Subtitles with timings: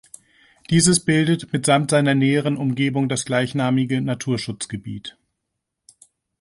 [0.71, 5.15] Dieses bildet mitsamt seiner näheren Umgebung das gleichnamige Naturschutzgebiet.